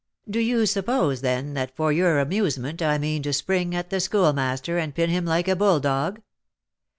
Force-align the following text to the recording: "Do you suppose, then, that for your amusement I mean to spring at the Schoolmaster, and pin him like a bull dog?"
"Do 0.27 0.39
you 0.39 0.65
suppose, 0.65 1.21
then, 1.21 1.53
that 1.53 1.75
for 1.75 1.91
your 1.91 2.17
amusement 2.17 2.81
I 2.81 2.97
mean 2.97 3.21
to 3.21 3.31
spring 3.31 3.75
at 3.75 3.91
the 3.91 3.99
Schoolmaster, 3.99 4.79
and 4.79 4.95
pin 4.95 5.11
him 5.11 5.25
like 5.25 5.47
a 5.47 5.55
bull 5.55 5.79
dog?" 5.79 6.23